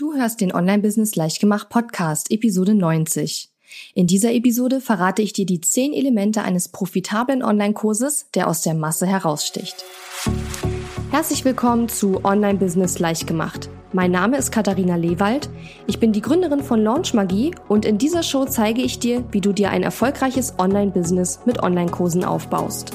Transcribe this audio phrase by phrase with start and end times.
[0.00, 3.50] Du hörst den Online-Business Leichtgemacht Podcast, Episode 90.
[3.94, 8.72] In dieser Episode verrate ich dir die 10 Elemente eines profitablen Online-Kurses, der aus der
[8.72, 9.84] Masse heraussticht.
[11.10, 13.68] Herzlich willkommen zu Online-Business Leichtgemacht.
[13.92, 15.50] Mein Name ist Katharina Lewald.
[15.86, 19.42] Ich bin die Gründerin von Launch Magie und in dieser Show zeige ich dir, wie
[19.42, 22.92] du dir ein erfolgreiches Online-Business mit Online-Kursen aufbaust.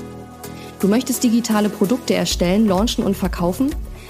[0.79, 3.75] Du möchtest digitale Produkte erstellen, launchen und verkaufen?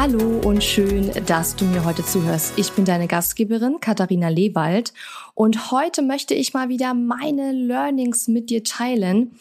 [0.00, 2.52] Hallo und schön, dass du mir heute zuhörst.
[2.56, 4.92] Ich bin deine Gastgeberin Katharina Lewald
[5.34, 9.32] und heute möchte ich mal wieder meine Learnings mit dir teilen.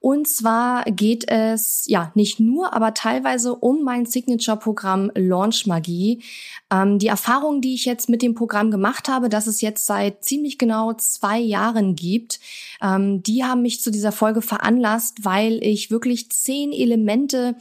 [0.00, 6.22] Und zwar geht es ja nicht nur, aber teilweise um mein Signature-Programm Launch Magie.
[6.70, 10.24] Ähm, die Erfahrung, die ich jetzt mit dem Programm gemacht habe, dass es jetzt seit
[10.24, 12.40] ziemlich genau zwei Jahren gibt,
[12.80, 17.56] ähm, die haben mich zu dieser Folge veranlasst, weil ich wirklich zehn Elemente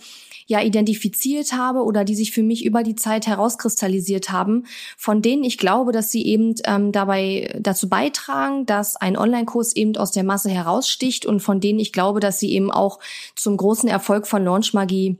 [0.47, 4.65] ja identifiziert habe oder die sich für mich über die Zeit herauskristallisiert haben,
[4.97, 9.95] von denen ich glaube, dass sie eben ähm, dabei dazu beitragen, dass ein Online-Kurs eben
[9.97, 12.99] aus der Masse heraussticht und von denen ich glaube, dass sie eben auch
[13.35, 15.17] zum großen Erfolg von Launch Magie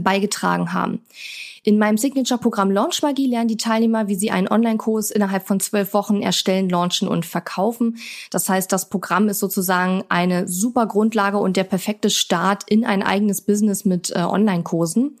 [0.00, 1.00] beigetragen haben.
[1.66, 5.94] In meinem Signature-Programm Launch Magie lernen die Teilnehmer, wie sie einen Online-Kurs innerhalb von zwölf
[5.94, 7.96] Wochen erstellen, launchen und verkaufen.
[8.30, 13.02] Das heißt, das Programm ist sozusagen eine super Grundlage und der perfekte Start in ein
[13.02, 15.18] eigenes Business mit äh, Online-Kursen.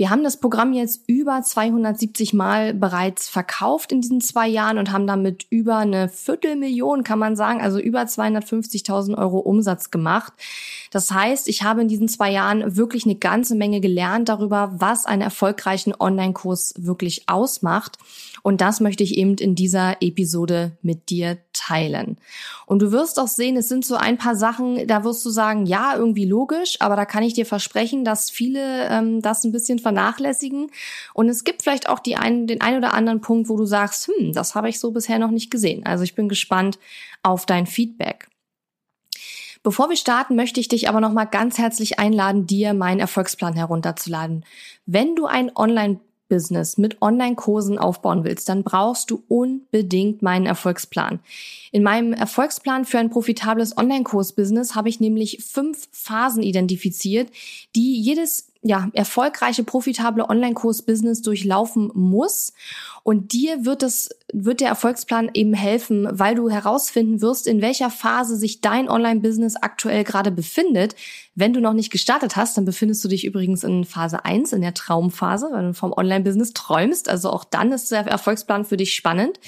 [0.00, 4.92] Wir haben das Programm jetzt über 270 Mal bereits verkauft in diesen zwei Jahren und
[4.92, 10.32] haben damit über eine Viertelmillion, kann man sagen, also über 250.000 Euro Umsatz gemacht.
[10.90, 15.04] Das heißt, ich habe in diesen zwei Jahren wirklich eine ganze Menge gelernt darüber, was
[15.04, 17.98] einen erfolgreichen Online-Kurs wirklich ausmacht.
[18.42, 22.16] Und das möchte ich eben in dieser Episode mit dir teilen.
[22.66, 25.66] Und du wirst auch sehen, es sind so ein paar Sachen, da wirst du sagen,
[25.66, 29.78] ja, irgendwie logisch, aber da kann ich dir versprechen, dass viele ähm, das ein bisschen
[29.78, 30.70] vernachlässigen.
[31.14, 34.08] Und es gibt vielleicht auch die ein, den ein oder anderen Punkt, wo du sagst,
[34.08, 35.84] hm, das habe ich so bisher noch nicht gesehen.
[35.84, 36.78] Also ich bin gespannt
[37.22, 38.28] auf dein Feedback.
[39.62, 43.54] Bevor wir starten, möchte ich dich aber noch mal ganz herzlich einladen, dir meinen Erfolgsplan
[43.54, 44.46] herunterzuladen.
[44.86, 51.20] Wenn du ein Online Business mit Online-Kursen aufbauen willst, dann brauchst du unbedingt meinen Erfolgsplan.
[51.72, 57.30] In meinem Erfolgsplan für ein profitables Online-Kurs-Business habe ich nämlich fünf Phasen identifiziert,
[57.76, 62.52] die jedes ja, erfolgreiche, profitable Online-Kurs-Business durchlaufen muss.
[63.02, 67.88] Und dir wird es, wird der Erfolgsplan eben helfen, weil du herausfinden wirst, in welcher
[67.88, 70.94] Phase sich dein Online-Business aktuell gerade befindet.
[71.34, 74.60] Wenn du noch nicht gestartet hast, dann befindest du dich übrigens in Phase 1, in
[74.60, 77.08] der Traumphase, wenn du vom Online-Business träumst.
[77.08, 79.40] Also auch dann ist der Erfolgsplan für dich spannend.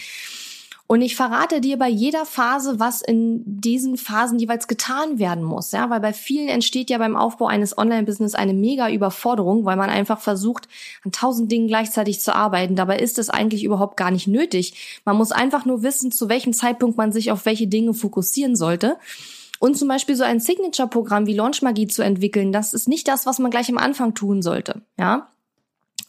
[0.86, 5.72] Und ich verrate dir bei jeder Phase, was in diesen Phasen jeweils getan werden muss.
[5.72, 9.88] Ja, weil bei vielen entsteht ja beim Aufbau eines Online-Business eine mega Überforderung, weil man
[9.88, 10.68] einfach versucht,
[11.04, 12.76] an tausend Dingen gleichzeitig zu arbeiten.
[12.76, 15.00] Dabei ist es eigentlich überhaupt gar nicht nötig.
[15.04, 18.98] Man muss einfach nur wissen, zu welchem Zeitpunkt man sich auf welche Dinge fokussieren sollte.
[19.60, 23.26] Und zum Beispiel so ein Signature-Programm wie Launch Magie zu entwickeln, das ist nicht das,
[23.26, 24.82] was man gleich am Anfang tun sollte.
[24.98, 25.28] Ja,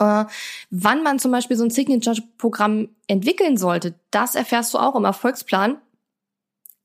[0.03, 0.25] äh,
[0.69, 5.77] wann man zum Beispiel so ein Signature-Programm entwickeln sollte, das erfährst du auch im Erfolgsplan.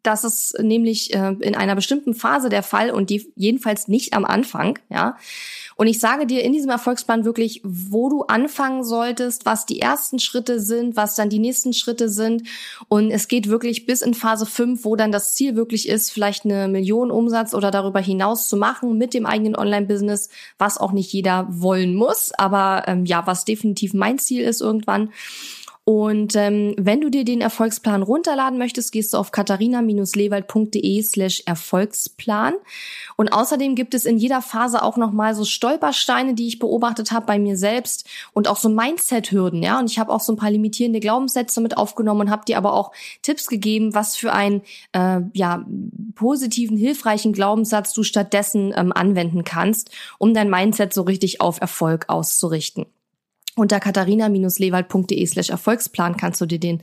[0.03, 4.25] Das ist nämlich äh, in einer bestimmten Phase der Fall und die jedenfalls nicht am
[4.25, 5.16] Anfang, ja.
[5.81, 10.19] Und ich sage dir in diesem Erfolgsplan wirklich, wo du anfangen solltest, was die ersten
[10.19, 12.48] Schritte sind, was dann die nächsten Schritte sind.
[12.88, 16.44] Und es geht wirklich bis in Phase 5, wo dann das Ziel wirklich ist, vielleicht
[16.44, 21.12] eine Million Umsatz oder darüber hinaus zu machen mit dem eigenen Online-Business, was auch nicht
[21.12, 25.12] jeder wollen muss, aber ähm, ja, was definitiv mein Ziel ist irgendwann.
[25.88, 32.57] Und ähm, wenn du dir den Erfolgsplan runterladen möchtest, gehst du auf katharina-lewald.de slash Erfolgsplan.
[33.16, 37.24] Und außerdem gibt es in jeder Phase auch nochmal so Stolpersteine, die ich beobachtet habe
[37.24, 39.78] bei mir selbst und auch so Mindset-Hürden, ja.
[39.78, 42.74] Und ich habe auch so ein paar limitierende Glaubenssätze mit aufgenommen und habe dir aber
[42.74, 42.92] auch
[43.22, 44.60] Tipps gegeben, was für einen
[44.92, 45.65] äh, ja,
[46.16, 52.04] positiven, hilfreichen Glaubenssatz du stattdessen ähm, anwenden kannst, um dein Mindset so richtig auf Erfolg
[52.09, 52.84] auszurichten.
[53.59, 56.81] Unter katharina-lewald.de slash Erfolgsplan kannst du dir den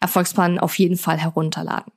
[0.00, 1.92] Erfolgsplan auf jeden Fall herunterladen.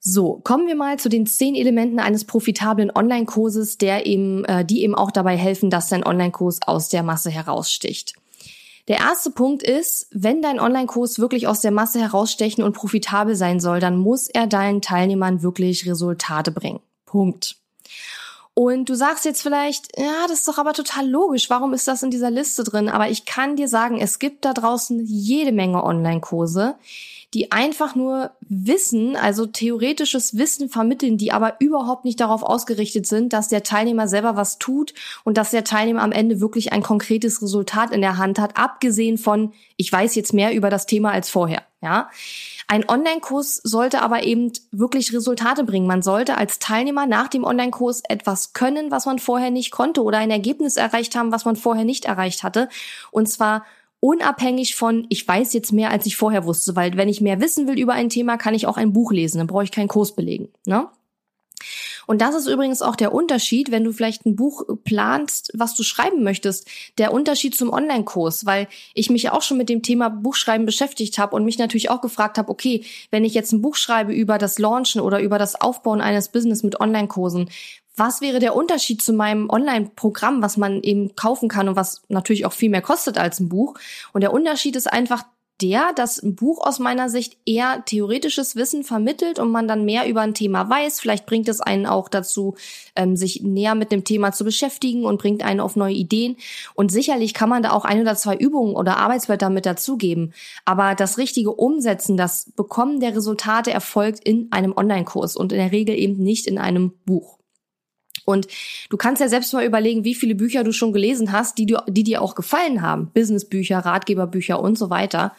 [0.00, 4.82] So, kommen wir mal zu den zehn Elementen eines profitablen Online-Kurses, der eben, äh, die
[4.82, 8.14] eben auch dabei helfen, dass dein Online-Kurs aus der Masse heraussticht.
[8.88, 13.60] Der erste Punkt ist, wenn dein Online-Kurs wirklich aus der Masse herausstechen und profitabel sein
[13.60, 16.80] soll, dann muss er deinen Teilnehmern wirklich Resultate bringen.
[17.06, 17.56] Punkt.
[18.54, 21.48] Und du sagst jetzt vielleicht, ja, das ist doch aber total logisch.
[21.50, 22.88] Warum ist das in dieser Liste drin?
[22.88, 26.74] Aber ich kann dir sagen, es gibt da draußen jede Menge Online-Kurse,
[27.32, 33.32] die einfach nur Wissen, also theoretisches Wissen vermitteln, die aber überhaupt nicht darauf ausgerichtet sind,
[33.32, 37.40] dass der Teilnehmer selber was tut und dass der Teilnehmer am Ende wirklich ein konkretes
[37.40, 41.30] Resultat in der Hand hat, abgesehen von, ich weiß jetzt mehr über das Thema als
[41.30, 42.10] vorher, ja.
[42.70, 45.88] Ein Online-Kurs sollte aber eben wirklich Resultate bringen.
[45.88, 50.18] Man sollte als Teilnehmer nach dem Online-Kurs etwas können, was man vorher nicht konnte oder
[50.18, 52.68] ein Ergebnis erreicht haben, was man vorher nicht erreicht hatte.
[53.10, 53.64] Und zwar
[53.98, 57.66] unabhängig von, ich weiß jetzt mehr, als ich vorher wusste, weil wenn ich mehr wissen
[57.66, 60.14] will über ein Thema, kann ich auch ein Buch lesen, dann brauche ich keinen Kurs
[60.14, 60.48] belegen.
[60.64, 60.86] Ne?
[62.10, 65.84] Und das ist übrigens auch der Unterschied, wenn du vielleicht ein Buch planst, was du
[65.84, 66.66] schreiben möchtest,
[66.98, 71.36] der Unterschied zum Online-Kurs, weil ich mich auch schon mit dem Thema Buchschreiben beschäftigt habe
[71.36, 74.58] und mich natürlich auch gefragt habe, okay, wenn ich jetzt ein Buch schreibe über das
[74.58, 77.48] Launchen oder über das Aufbauen eines Business mit Online-Kursen,
[77.94, 82.44] was wäre der Unterschied zu meinem Online-Programm, was man eben kaufen kann und was natürlich
[82.44, 83.76] auch viel mehr kostet als ein Buch?
[84.12, 85.22] Und der Unterschied ist einfach
[85.60, 90.08] der, dass ein Buch aus meiner Sicht eher theoretisches Wissen vermittelt und man dann mehr
[90.08, 91.00] über ein Thema weiß.
[91.00, 92.54] Vielleicht bringt es einen auch dazu,
[92.96, 96.36] ähm, sich näher mit dem Thema zu beschäftigen und bringt einen auf neue Ideen.
[96.74, 100.32] Und sicherlich kann man da auch ein oder zwei Übungen oder Arbeitsblätter mit dazugeben.
[100.64, 105.72] Aber das richtige Umsetzen, das Bekommen der Resultate erfolgt in einem Online-Kurs und in der
[105.72, 107.39] Regel eben nicht in einem Buch.
[108.24, 108.46] Und
[108.88, 111.78] du kannst ja selbst mal überlegen, wie viele Bücher du schon gelesen hast, die, du,
[111.88, 113.10] die dir auch gefallen haben.
[113.12, 115.32] Businessbücher, Ratgeberbücher und so weiter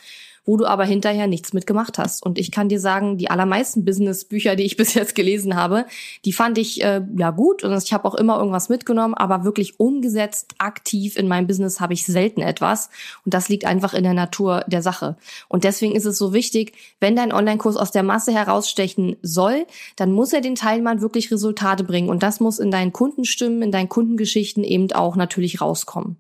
[0.45, 2.25] wo du aber hinterher nichts mitgemacht hast.
[2.25, 5.85] Und ich kann dir sagen, die allermeisten Business-Bücher, die ich bis jetzt gelesen habe,
[6.25, 9.79] die fand ich äh, ja gut und ich habe auch immer irgendwas mitgenommen, aber wirklich
[9.79, 12.89] umgesetzt, aktiv in meinem Business habe ich selten etwas.
[13.25, 15.17] Und das liegt einfach in der Natur der Sache.
[15.47, 19.65] Und deswegen ist es so wichtig, wenn dein Online-Kurs aus der Masse herausstechen soll,
[19.95, 22.09] dann muss er den Teilnehmern wirklich Resultate bringen.
[22.09, 26.17] Und das muss in deinen Kundenstimmen, in deinen Kundengeschichten eben auch natürlich rauskommen.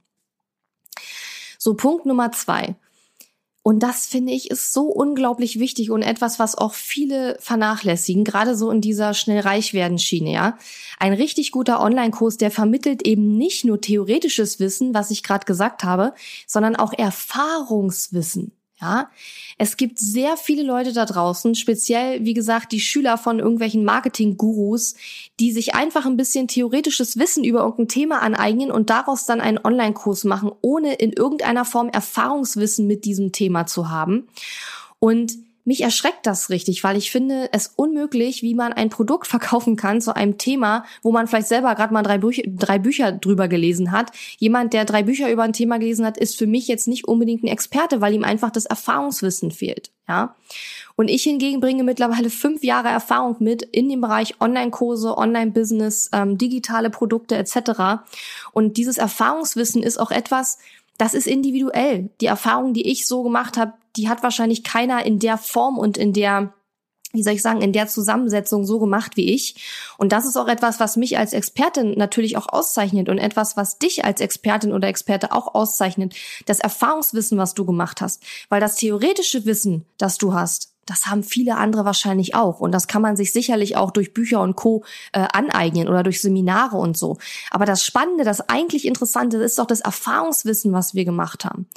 [1.57, 2.75] So, Punkt Nummer zwei.
[3.63, 8.55] Und das finde ich ist so unglaublich wichtig und etwas, was auch viele vernachlässigen, gerade
[8.55, 10.57] so in dieser schnell reich werden Schiene, ja.
[10.99, 15.83] Ein richtig guter Online-Kurs, der vermittelt eben nicht nur theoretisches Wissen, was ich gerade gesagt
[15.83, 16.13] habe,
[16.47, 18.51] sondern auch Erfahrungswissen.
[18.81, 19.11] Ja,
[19.59, 24.95] es gibt sehr viele Leute da draußen, speziell, wie gesagt, die Schüler von irgendwelchen Marketing-Gurus,
[25.39, 29.59] die sich einfach ein bisschen theoretisches Wissen über irgendein Thema aneignen und daraus dann einen
[29.63, 34.27] Online-Kurs machen, ohne in irgendeiner Form Erfahrungswissen mit diesem Thema zu haben.
[34.97, 35.33] Und
[35.63, 40.01] mich erschreckt das richtig, weil ich finde es unmöglich, wie man ein Produkt verkaufen kann
[40.01, 43.91] zu einem Thema, wo man vielleicht selber gerade mal drei, Bücher, drei Bücher drüber gelesen
[43.91, 44.11] hat.
[44.37, 47.43] Jemand, der drei Bücher über ein Thema gelesen hat, ist für mich jetzt nicht unbedingt
[47.43, 49.91] ein Experte, weil ihm einfach das Erfahrungswissen fehlt.
[50.07, 50.35] Ja.
[50.95, 56.37] Und ich hingegen bringe mittlerweile fünf Jahre Erfahrung mit in dem Bereich Online-Kurse, Online-Business, ähm,
[56.37, 58.03] digitale Produkte etc.
[58.51, 60.57] Und dieses Erfahrungswissen ist auch etwas,
[60.97, 62.09] das ist individuell.
[62.21, 65.97] Die Erfahrung, die ich so gemacht habe, die hat wahrscheinlich keiner in der Form und
[65.97, 66.53] in der
[67.13, 69.55] wie soll ich sagen, in der Zusammensetzung so gemacht wie ich.
[69.97, 73.77] Und das ist auch etwas, was mich als Expertin natürlich auch auszeichnet und etwas, was
[73.77, 76.15] dich als Expertin oder Experte auch auszeichnet.
[76.45, 78.23] Das Erfahrungswissen, was du gemacht hast.
[78.49, 82.59] Weil das theoretische Wissen, das du hast, das haben viele andere wahrscheinlich auch.
[82.59, 84.83] Und das kann man sich sicherlich auch durch Bücher und Co.
[85.13, 87.17] Äh, aneignen oder durch Seminare und so.
[87.49, 91.67] Aber das Spannende, das eigentlich Interessante ist doch das Erfahrungswissen, was wir gemacht haben.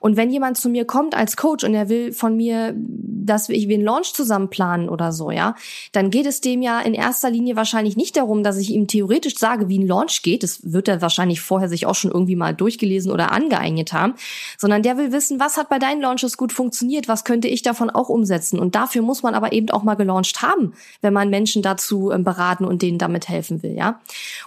[0.00, 3.72] Und wenn jemand zu mir kommt als Coach und er will von mir, dass ich
[3.72, 5.54] einen Launch zusammen planen oder so, ja,
[5.92, 9.38] dann geht es dem ja in erster Linie wahrscheinlich nicht darum, dass ich ihm theoretisch
[9.38, 10.42] sage, wie ein Launch geht.
[10.42, 14.14] Das wird er wahrscheinlich vorher sich auch schon irgendwie mal durchgelesen oder angeeignet haben,
[14.58, 17.88] sondern der will wissen, was hat bei deinen Launches gut funktioniert, was könnte ich davon
[17.88, 18.63] auch umsetzen.
[18.64, 22.24] Und dafür muss man aber eben auch mal gelauncht haben, wenn man Menschen dazu ähm,
[22.24, 24.00] beraten und denen damit helfen will, ja.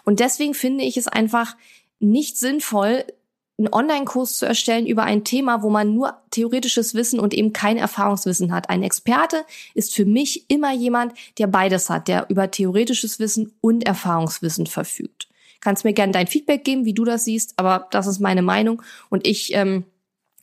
[0.04, 1.56] Und deswegen finde ich es einfach
[2.00, 3.06] nicht sinnvoll,
[3.58, 7.78] einen Online-Kurs zu erstellen über ein Thema, wo man nur theoretisches Wissen und eben kein
[7.78, 8.70] Erfahrungswissen hat.
[8.70, 9.44] Ein Experte
[9.74, 15.28] ist für mich immer jemand, der beides hat, der über theoretisches Wissen und Erfahrungswissen verfügt.
[15.60, 18.84] Kannst mir gerne dein Feedback geben, wie du das siehst, aber das ist meine Meinung
[19.10, 19.86] und ich ähm,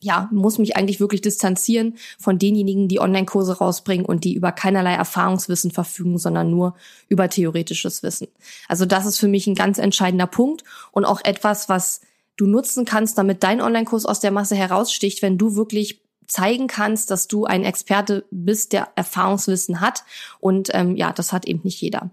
[0.01, 4.93] ja, muss mich eigentlich wirklich distanzieren von denjenigen, die Online-Kurse rausbringen und die über keinerlei
[4.93, 6.75] Erfahrungswissen verfügen, sondern nur
[7.07, 8.27] über theoretisches Wissen.
[8.67, 12.01] Also das ist für mich ein ganz entscheidender Punkt und auch etwas, was
[12.37, 17.11] du nutzen kannst, damit dein Online-Kurs aus der Masse heraussticht, wenn du wirklich zeigen kannst,
[17.11, 20.03] dass du ein Experte bist, der Erfahrungswissen hat.
[20.39, 22.09] Und ähm, ja, das hat eben nicht jeder.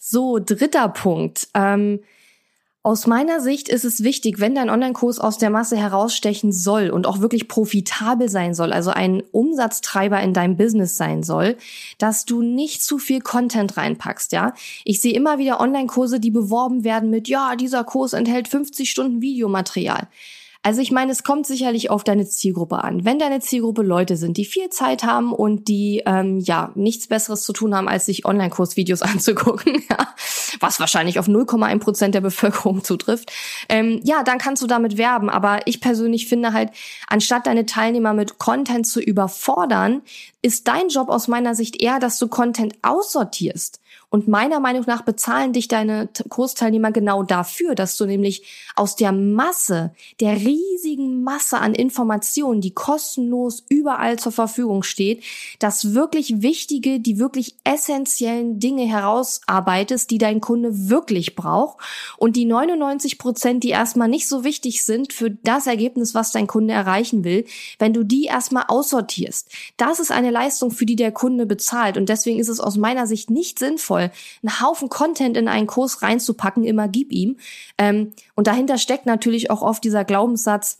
[0.00, 1.48] So, dritter Punkt.
[1.54, 2.00] Ähm,
[2.88, 7.06] Aus meiner Sicht ist es wichtig, wenn dein Online-Kurs aus der Masse herausstechen soll und
[7.06, 11.58] auch wirklich profitabel sein soll, also ein Umsatztreiber in deinem Business sein soll,
[11.98, 14.54] dass du nicht zu viel Content reinpackst, ja?
[14.86, 19.20] Ich sehe immer wieder Online-Kurse, die beworben werden mit, ja, dieser Kurs enthält 50 Stunden
[19.20, 20.08] Videomaterial.
[20.68, 23.06] Also ich meine, es kommt sicherlich auf deine Zielgruppe an.
[23.06, 27.42] Wenn deine Zielgruppe Leute sind, die viel Zeit haben und die ähm, ja nichts Besseres
[27.44, 29.96] zu tun haben, als sich Online-Kursvideos anzugucken, ja,
[30.60, 33.32] was wahrscheinlich auf 0,1 Prozent der Bevölkerung zutrifft,
[33.70, 35.30] ähm, ja, dann kannst du damit werben.
[35.30, 36.68] Aber ich persönlich finde halt,
[37.06, 40.02] anstatt deine Teilnehmer mit Content zu überfordern,
[40.42, 43.80] ist dein Job aus meiner Sicht eher, dass du Content aussortierst.
[44.10, 48.42] Und meiner Meinung nach bezahlen dich deine Kursteilnehmer genau dafür, dass du nämlich
[48.74, 55.22] aus der Masse, der riesigen Masse an Informationen, die kostenlos überall zur Verfügung steht,
[55.58, 61.76] das wirklich wichtige, die wirklich essentiellen Dinge herausarbeitest, die dein Kunde wirklich braucht
[62.16, 66.46] und die 99 Prozent, die erstmal nicht so wichtig sind für das Ergebnis, was dein
[66.46, 67.44] Kunde erreichen will,
[67.78, 69.50] wenn du die erstmal aussortierst.
[69.76, 73.06] Das ist eine Leistung, für die der Kunde bezahlt und deswegen ist es aus meiner
[73.06, 74.10] Sicht nicht sinnvoll, sinnvoll,
[74.42, 77.36] einen Haufen Content in einen Kurs reinzupacken, immer gib ihm.
[77.76, 80.78] Ähm, und dahinter steckt natürlich auch oft dieser Glaubenssatz,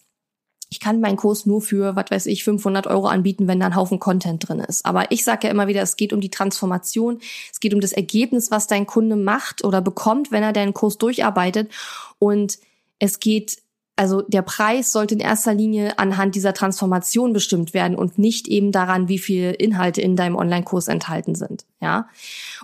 [0.71, 3.75] ich kann meinen Kurs nur für, was weiß ich, 500 Euro anbieten, wenn da ein
[3.75, 4.85] Haufen Content drin ist.
[4.85, 7.21] Aber ich sage ja immer wieder, es geht um die Transformation,
[7.51, 10.99] es geht um das Ergebnis, was dein Kunde macht oder bekommt, wenn er deinen Kurs
[10.99, 11.73] durcharbeitet.
[12.19, 12.59] Und
[12.99, 13.63] es geht
[13.99, 18.71] also der Preis sollte in erster Linie anhand dieser Transformation bestimmt werden und nicht eben
[18.71, 21.65] daran, wie viel Inhalte in deinem Online-Kurs enthalten sind.
[21.81, 22.09] Ja.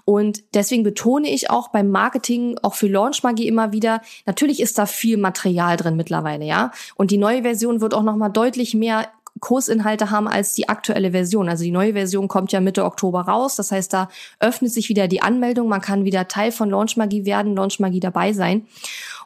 [0.05, 4.87] Und deswegen betone ich auch beim Marketing, auch für Launchmagie immer wieder, natürlich ist da
[4.87, 6.73] viel Material drin mittlerweile, ja.
[6.95, 9.09] Und die neue Version wird auch nochmal deutlich mehr
[9.41, 11.49] Kursinhalte haben als die aktuelle Version.
[11.49, 13.57] Also die neue Version kommt ja Mitte Oktober raus.
[13.57, 14.09] Das heißt, da
[14.39, 15.69] öffnet sich wieder die Anmeldung.
[15.69, 18.67] Man kann wieder Teil von Launchmagie werden, Launchmagie dabei sein.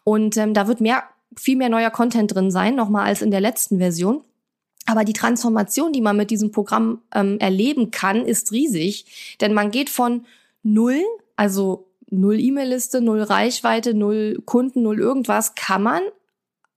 [0.04, 1.02] Und ähm, da wird mehr
[1.37, 4.23] viel mehr neuer Content drin sein, nochmal als in der letzten Version.
[4.87, 9.37] Aber die Transformation, die man mit diesem Programm ähm, erleben kann, ist riesig.
[9.40, 10.25] Denn man geht von
[10.72, 11.02] null,
[11.37, 16.02] also null E-Mail-Liste, null Reichweite, null Kunden, null irgendwas, kann man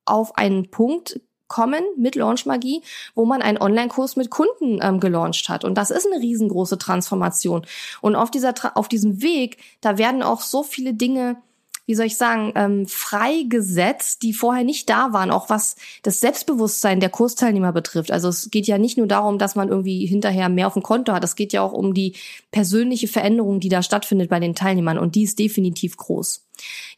[0.05, 2.81] auf einen Punkt kommen mit Launchmagie,
[3.13, 5.65] wo man einen Online-Kurs mit Kunden ähm, gelauncht hat.
[5.65, 7.65] Und das ist eine riesengroße Transformation.
[7.99, 11.41] Und auf dieser, auf diesem Weg, da werden auch so viele Dinge
[11.85, 16.99] wie soll ich sagen, ähm, freigesetzt, die vorher nicht da waren, auch was das Selbstbewusstsein
[16.99, 18.11] der Kursteilnehmer betrifft.
[18.11, 21.13] Also es geht ja nicht nur darum, dass man irgendwie hinterher mehr auf dem Konto
[21.13, 22.15] hat, es geht ja auch um die
[22.51, 26.45] persönliche Veränderung, die da stattfindet bei den Teilnehmern und die ist definitiv groß.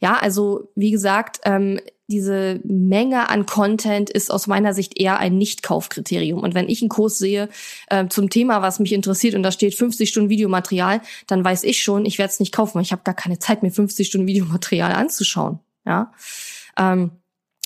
[0.00, 5.38] Ja, also wie gesagt, ähm, diese Menge an Content ist aus meiner Sicht eher ein
[5.38, 6.40] Nicht-Kaufkriterium.
[6.40, 7.48] Und wenn ich einen Kurs sehe
[7.88, 11.82] äh, zum Thema, was mich interessiert und da steht 50 Stunden Videomaterial, dann weiß ich
[11.82, 14.26] schon, ich werde es nicht kaufen, weil ich habe gar keine Zeit, mir 50 Stunden
[14.26, 15.60] Videomaterial anzuschauen.
[15.86, 16.12] Ja.
[16.78, 17.12] Ähm,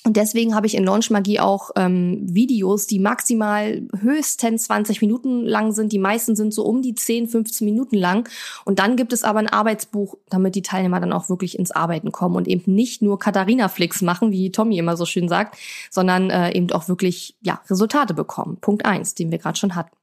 [0.05, 5.45] und deswegen habe ich in Launch Magie auch ähm, Videos, die maximal höchstens 20 Minuten
[5.45, 5.93] lang sind.
[5.93, 8.29] Die meisten sind so um die 10, 15 Minuten lang.
[8.65, 12.13] Und dann gibt es aber ein Arbeitsbuch, damit die Teilnehmer dann auch wirklich ins Arbeiten
[12.13, 15.59] kommen und eben nicht nur Katharina-Flicks machen, wie Tommy immer so schön sagt,
[15.91, 18.59] sondern äh, eben auch wirklich ja, Resultate bekommen.
[18.61, 19.97] Punkt eins, den wir gerade schon hatten.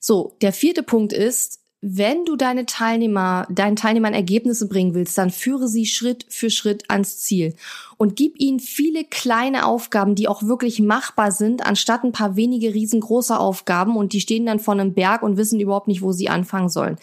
[0.00, 5.30] So, der vierte Punkt ist, wenn du deine Teilnehmer, deinen Teilnehmern Ergebnisse bringen willst, dann
[5.30, 7.56] führe sie Schritt für Schritt ans Ziel
[7.96, 12.72] und gib ihnen viele kleine Aufgaben, die auch wirklich machbar sind, anstatt ein paar wenige
[12.72, 16.28] riesengroße Aufgaben und die stehen dann vor einem Berg und wissen überhaupt nicht, wo sie
[16.28, 16.98] anfangen sollen.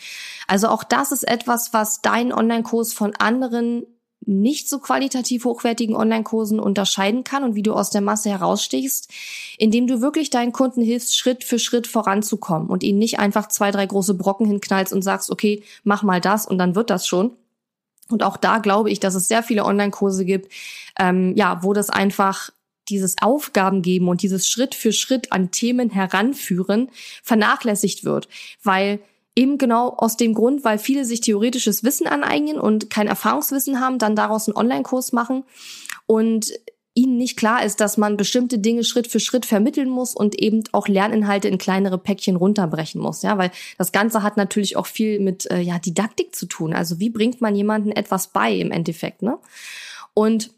[0.47, 3.85] Also auch das ist etwas, was deinen Online-Kurs von anderen
[4.25, 9.09] nicht so qualitativ hochwertigen Online-Kursen unterscheiden kann und wie du aus der Masse herausstichst,
[9.57, 13.71] indem du wirklich deinen Kunden hilfst, Schritt für Schritt voranzukommen und ihnen nicht einfach zwei,
[13.71, 17.31] drei große Brocken hinknallst und sagst, okay, mach mal das und dann wird das schon.
[18.09, 20.51] Und auch da glaube ich, dass es sehr viele Online-Kurse gibt,
[20.97, 22.49] ähm, ja, wo das einfach
[22.89, 26.89] dieses Aufgaben geben und dieses Schritt für Schritt an Themen heranführen
[27.23, 28.27] vernachlässigt wird,
[28.63, 28.99] weil
[29.39, 33.97] Eben genau aus dem Grund, weil viele sich theoretisches Wissen aneignen und kein Erfahrungswissen haben,
[33.97, 35.45] dann daraus einen Online-Kurs machen
[36.07, 36.51] und
[36.93, 40.65] ihnen nicht klar ist, dass man bestimmte Dinge Schritt für Schritt vermitteln muss und eben
[40.73, 45.21] auch Lerninhalte in kleinere Päckchen runterbrechen muss, ja, weil das Ganze hat natürlich auch viel
[45.21, 46.73] mit äh, ja Didaktik zu tun.
[46.73, 49.37] Also wie bringt man jemanden etwas bei im Endeffekt, ne?
[50.13, 50.51] Und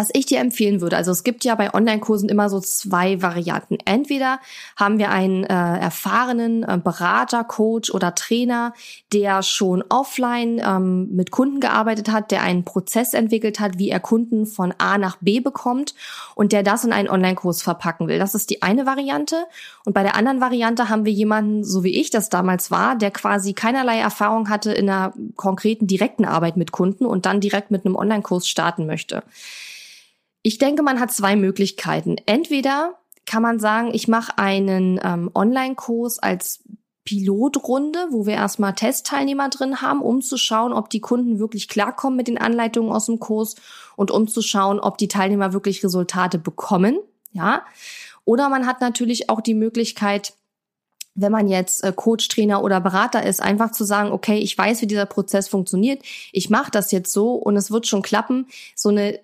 [0.00, 3.76] was ich dir empfehlen würde, also es gibt ja bei Online-Kursen immer so zwei Varianten.
[3.84, 4.40] Entweder
[4.74, 8.72] haben wir einen äh, erfahrenen äh, Berater, Coach oder Trainer,
[9.12, 14.00] der schon offline ähm, mit Kunden gearbeitet hat, der einen Prozess entwickelt hat, wie er
[14.00, 15.94] Kunden von A nach B bekommt
[16.34, 18.18] und der das in einen Online-Kurs verpacken will.
[18.18, 19.44] Das ist die eine Variante.
[19.84, 23.10] Und bei der anderen Variante haben wir jemanden, so wie ich das damals war, der
[23.10, 27.84] quasi keinerlei Erfahrung hatte in einer konkreten, direkten Arbeit mit Kunden und dann direkt mit
[27.84, 29.22] einem Online-Kurs starten möchte.
[30.42, 32.16] Ich denke, man hat zwei Möglichkeiten.
[32.26, 36.62] Entweder kann man sagen, ich mache einen ähm, Online-Kurs als
[37.04, 42.16] Pilotrunde, wo wir erstmal Testteilnehmer drin haben, um zu schauen, ob die Kunden wirklich klarkommen
[42.16, 43.56] mit den Anleitungen aus dem Kurs
[43.96, 46.98] und um zu schauen, ob die Teilnehmer wirklich Resultate bekommen.
[47.32, 47.64] Ja.
[48.24, 50.34] Oder man hat natürlich auch die Möglichkeit,
[51.14, 54.80] wenn man jetzt äh, Coach, Trainer oder Berater ist, einfach zu sagen, okay, ich weiß,
[54.82, 58.46] wie dieser Prozess funktioniert, ich mache das jetzt so und es wird schon klappen.
[58.76, 59.18] So eine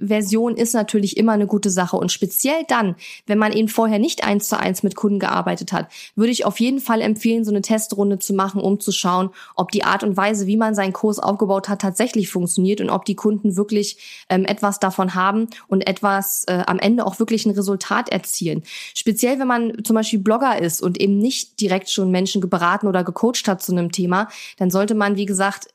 [0.00, 4.24] Testversion ist natürlich immer eine gute Sache und speziell dann, wenn man eben vorher nicht
[4.24, 7.62] eins zu eins mit Kunden gearbeitet hat, würde ich auf jeden Fall empfehlen, so eine
[7.62, 11.18] Testrunde zu machen, um zu schauen, ob die Art und Weise, wie man seinen Kurs
[11.18, 16.44] aufgebaut hat, tatsächlich funktioniert und ob die Kunden wirklich ähm, etwas davon haben und etwas
[16.46, 18.62] äh, am Ende auch wirklich ein Resultat erzielen.
[18.94, 23.04] Speziell, wenn man zum Beispiel Blogger ist und eben nicht direkt schon Menschen beraten oder
[23.04, 25.68] gecoacht hat zu einem Thema, dann sollte man, wie gesagt,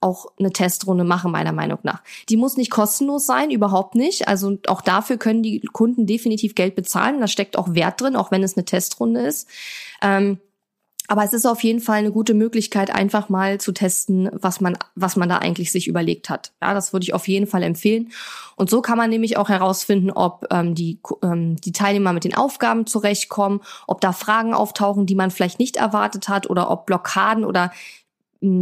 [0.00, 2.02] auch eine Testrunde machen, meiner Meinung nach.
[2.28, 4.28] Die muss nicht kostenlos sein, überhaupt nicht.
[4.28, 7.20] Also auch dafür können die Kunden definitiv Geld bezahlen.
[7.20, 9.48] Da steckt auch Wert drin, auch wenn es eine Testrunde ist.
[10.02, 10.38] Ähm,
[11.10, 14.78] aber es ist auf jeden Fall eine gute Möglichkeit, einfach mal zu testen, was man,
[14.94, 16.52] was man da eigentlich sich überlegt hat.
[16.62, 18.12] Ja, das würde ich auf jeden Fall empfehlen.
[18.54, 22.36] Und so kann man nämlich auch herausfinden, ob ähm, die, ähm, die Teilnehmer mit den
[22.36, 27.44] Aufgaben zurechtkommen, ob da Fragen auftauchen, die man vielleicht nicht erwartet hat, oder ob Blockaden
[27.44, 27.72] oder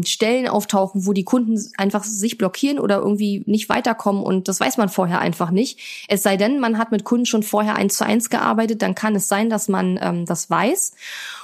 [0.05, 4.77] Stellen auftauchen, wo die Kunden einfach sich blockieren oder irgendwie nicht weiterkommen und das weiß
[4.77, 6.07] man vorher einfach nicht.
[6.09, 9.15] Es sei denn, man hat mit Kunden schon vorher eins zu eins gearbeitet, dann kann
[9.15, 10.95] es sein, dass man ähm, das weiß.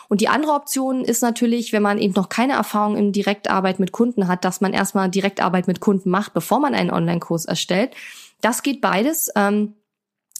[0.09, 3.93] Und die andere Option ist natürlich, wenn man eben noch keine Erfahrung in Direktarbeit mit
[3.93, 7.93] Kunden hat, dass man erstmal Direktarbeit mit Kunden macht, bevor man einen Online-Kurs erstellt.
[8.41, 9.31] Das geht beides.
[9.37, 9.75] Ähm,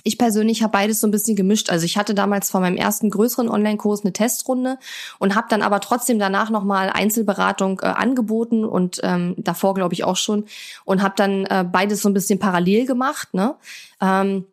[0.05, 1.71] ich persönlich habe beides so ein bisschen gemischt.
[1.71, 4.79] Also ich hatte damals vor meinem ersten größeren Online-Kurs eine Testrunde
[5.19, 10.05] und habe dann aber trotzdem danach nochmal Einzelberatung äh, angeboten und ähm, davor glaube ich
[10.05, 10.45] auch schon
[10.85, 13.33] und habe dann äh, beides so ein bisschen parallel gemacht.
[13.33, 13.55] Ne?
[14.01, 14.45] Ähm,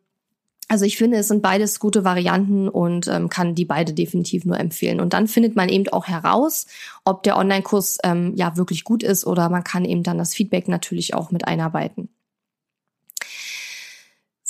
[0.69, 4.57] also ich finde, es sind beides gute Varianten und ähm, kann die beide definitiv nur
[4.57, 5.01] empfehlen.
[5.01, 6.65] Und dann findet man eben auch heraus,
[7.03, 10.69] ob der Online-Kurs ähm, ja wirklich gut ist oder man kann eben dann das Feedback
[10.69, 12.07] natürlich auch mit einarbeiten.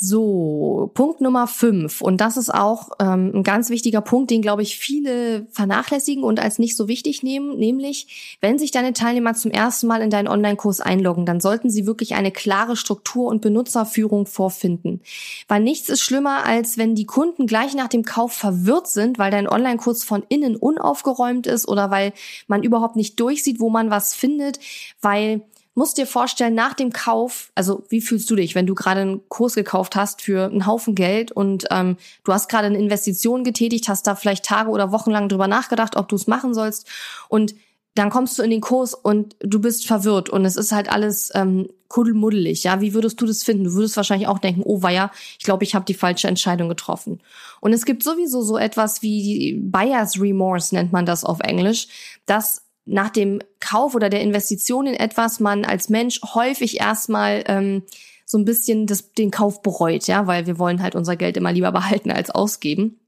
[0.03, 2.01] So, Punkt Nummer fünf.
[2.01, 6.39] Und das ist auch ähm, ein ganz wichtiger Punkt, den, glaube ich, viele vernachlässigen und
[6.39, 7.55] als nicht so wichtig nehmen.
[7.59, 11.85] Nämlich, wenn sich deine Teilnehmer zum ersten Mal in deinen Online-Kurs einloggen, dann sollten sie
[11.85, 15.01] wirklich eine klare Struktur und Benutzerführung vorfinden.
[15.47, 19.29] Weil nichts ist schlimmer, als wenn die Kunden gleich nach dem Kauf verwirrt sind, weil
[19.29, 22.13] dein Online-Kurs von innen unaufgeräumt ist oder weil
[22.47, 24.59] man überhaupt nicht durchsieht, wo man was findet,
[24.99, 29.01] weil musst dir vorstellen, nach dem Kauf, also wie fühlst du dich, wenn du gerade
[29.01, 33.43] einen Kurs gekauft hast für einen Haufen Geld und ähm, du hast gerade eine Investition
[33.43, 36.88] getätigt, hast da vielleicht Tage oder Wochen lang drüber nachgedacht, ob du es machen sollst
[37.29, 37.55] und
[37.95, 41.29] dann kommst du in den Kurs und du bist verwirrt und es ist halt alles
[41.36, 42.79] ähm, kuddelmuddelig, ja.
[42.79, 43.65] Wie würdest du das finden?
[43.65, 47.21] Du würdest wahrscheinlich auch denken, oh weia, ich glaube, ich habe die falsche Entscheidung getroffen.
[47.60, 51.88] Und es gibt sowieso so etwas wie Buyer's Remorse nennt man das auf Englisch,
[52.25, 57.83] dass nach dem Kauf oder der Investition in etwas man als Mensch häufig erstmal ähm,
[58.25, 61.51] so ein bisschen das, den Kauf bereut, ja, weil wir wollen halt unser Geld immer
[61.51, 63.00] lieber behalten als ausgeben.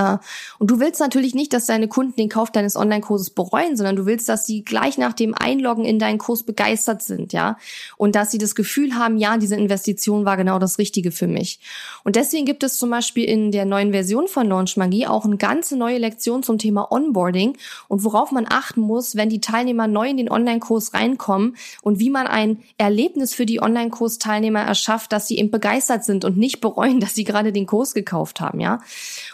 [0.00, 0.18] Äh,
[0.58, 4.06] und du willst natürlich nicht, dass deine Kunden den Kauf deines Online-Kurses bereuen, sondern du
[4.06, 7.56] willst, dass sie gleich nach dem Einloggen in deinen Kurs begeistert sind, ja.
[7.96, 11.60] Und dass sie das Gefühl haben, ja, diese Investition war genau das Richtige für mich.
[12.04, 15.36] Und deswegen gibt es zum Beispiel in der neuen Version von Launch Magie auch eine
[15.36, 17.56] ganze neue Lektion zum Thema Onboarding
[17.88, 22.10] und worauf man achten muss, wenn die Teilnehmer neu in den Online-Kurs reinkommen und wie
[22.10, 27.00] man ein Erlebnis für die Online-Kurs-Teilnehmer erschafft, dass sie eben begeistert sind und nicht bereuen,
[27.00, 28.80] dass sie gerade den Kurs gekauft haben, ja.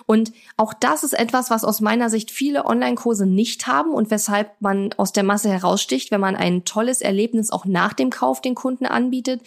[0.07, 4.59] Und auch das ist etwas, was aus meiner Sicht viele Online-Kurse nicht haben und weshalb
[4.61, 8.55] man aus der Masse heraussticht, wenn man ein tolles Erlebnis auch nach dem Kauf den
[8.55, 9.43] Kunden anbietet,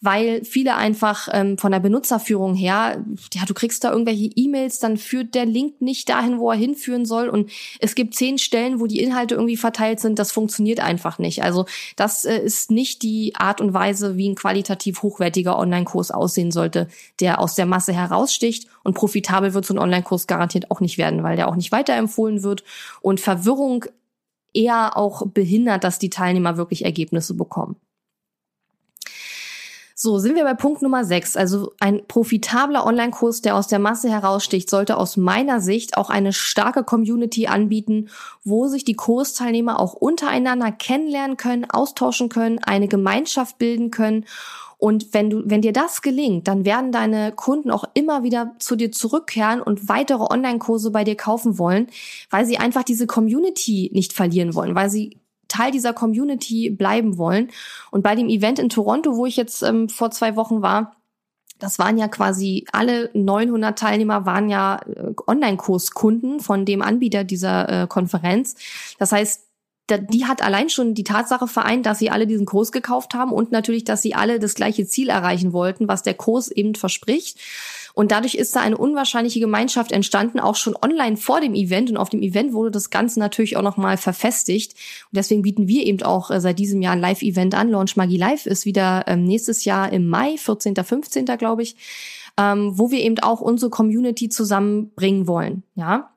[0.00, 4.96] weil viele einfach ähm, von der Benutzerführung her, ja, du kriegst da irgendwelche E-Mails, dann
[4.96, 8.86] führt der Link nicht dahin, wo er hinführen soll und es gibt zehn Stellen, wo
[8.86, 11.42] die Inhalte irgendwie verteilt sind, das funktioniert einfach nicht.
[11.42, 16.50] Also das äh, ist nicht die Art und Weise, wie ein qualitativ hochwertiger Online-Kurs aussehen
[16.50, 16.88] sollte,
[17.20, 21.22] der aus der Masse heraussticht und profitabel wird so ein Online-Kurs garantiert auch nicht werden,
[21.22, 22.64] weil der auch nicht weiterempfohlen wird
[23.02, 23.84] und Verwirrung
[24.54, 27.76] eher auch behindert, dass die Teilnehmer wirklich Ergebnisse bekommen.
[30.02, 31.36] So, sind wir bei Punkt Nummer 6.
[31.36, 36.32] Also ein profitabler Online-Kurs, der aus der Masse heraussticht, sollte aus meiner Sicht auch eine
[36.32, 38.08] starke Community anbieten,
[38.42, 44.24] wo sich die Kursteilnehmer auch untereinander kennenlernen können, austauschen können, eine Gemeinschaft bilden können.
[44.78, 48.76] Und wenn du, wenn dir das gelingt, dann werden deine Kunden auch immer wieder zu
[48.76, 51.88] dir zurückkehren und weitere Online-Kurse bei dir kaufen wollen,
[52.30, 55.19] weil sie einfach diese Community nicht verlieren wollen, weil sie
[55.50, 57.50] Teil dieser Community bleiben wollen.
[57.90, 60.96] Und bei dem Event in Toronto, wo ich jetzt ähm, vor zwei Wochen war,
[61.58, 67.82] das waren ja quasi alle 900 Teilnehmer waren ja äh, Online-Kurskunden von dem Anbieter dieser
[67.82, 68.56] äh, Konferenz.
[68.98, 69.42] Das heißt,
[69.98, 73.50] die hat allein schon die Tatsache vereint, dass sie alle diesen Kurs gekauft haben und
[73.50, 77.38] natürlich, dass sie alle das gleiche Ziel erreichen wollten, was der Kurs eben verspricht.
[77.94, 81.90] Und dadurch ist da eine unwahrscheinliche Gemeinschaft entstanden, auch schon online vor dem Event.
[81.90, 84.72] Und auf dem Event wurde das Ganze natürlich auch nochmal verfestigt.
[84.72, 87.70] Und deswegen bieten wir eben auch äh, seit diesem Jahr ein Live-Event an.
[87.70, 91.24] Launch Magie Live ist wieder ähm, nächstes Jahr im Mai, 14., 15.
[91.24, 91.76] glaube ich,
[92.38, 95.62] ähm, wo wir eben auch unsere Community zusammenbringen wollen.
[95.74, 96.10] Ja.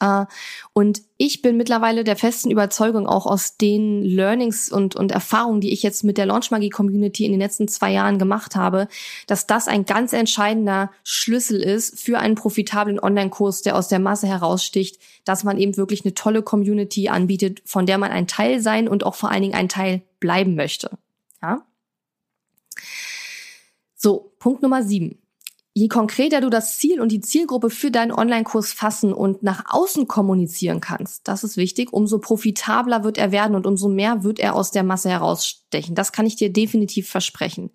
[0.00, 0.24] Äh,
[0.72, 5.72] und ich bin mittlerweile der festen Überzeugung, auch aus den Learnings und, und Erfahrungen, die
[5.72, 8.88] ich jetzt mit der Launchmagie Community in den letzten zwei Jahren gemacht habe,
[9.26, 14.26] dass das ein ganz entscheidender Schlüssel ist für einen profitablen Online-Kurs, der aus der Masse
[14.26, 18.88] heraussticht, dass man eben wirklich eine tolle Community anbietet, von der man ein Teil sein
[18.88, 20.90] und auch vor allen Dingen ein Teil bleiben möchte.
[21.42, 21.62] Ja?
[23.94, 25.18] So, Punkt Nummer sieben
[25.72, 30.08] je konkreter du das Ziel und die Zielgruppe für deinen Online-Kurs fassen und nach außen
[30.08, 34.54] kommunizieren kannst, das ist wichtig, umso profitabler wird er werden und umso mehr wird er
[34.54, 35.94] aus der Masse herausstechen.
[35.94, 37.70] Das kann ich dir definitiv versprechen.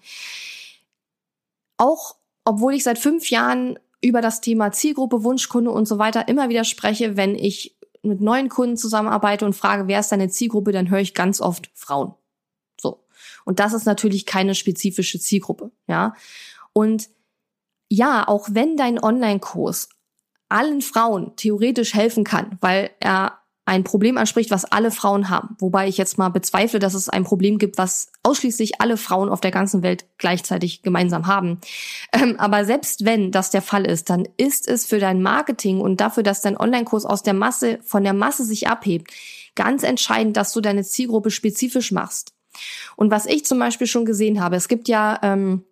[1.77, 6.49] Auch obwohl ich seit fünf Jahren über das Thema Zielgruppe, Wunschkunde und so weiter immer
[6.49, 10.91] wieder spreche, wenn ich mit neuen Kunden zusammenarbeite und frage, wer ist deine Zielgruppe, dann
[10.91, 12.13] höre ich ganz oft Frauen.
[12.79, 13.03] So.
[13.45, 16.13] Und das ist natürlich keine spezifische Zielgruppe, ja.
[16.71, 17.09] Und
[17.95, 19.89] ja, auch wenn dein Online-Kurs
[20.49, 25.55] allen Frauen theoretisch helfen kann, weil er ein Problem anspricht, was alle Frauen haben.
[25.59, 29.41] Wobei ich jetzt mal bezweifle, dass es ein Problem gibt, was ausschließlich alle Frauen auf
[29.41, 31.59] der ganzen Welt gleichzeitig gemeinsam haben.
[32.13, 35.99] Ähm, aber selbst wenn das der Fall ist, dann ist es für dein Marketing und
[35.99, 39.11] dafür, dass dein Online-Kurs aus der Masse, von der Masse sich abhebt,
[39.55, 42.33] ganz entscheidend, dass du deine Zielgruppe spezifisch machst.
[42.95, 45.63] Und was ich zum Beispiel schon gesehen habe, es gibt ja ähm,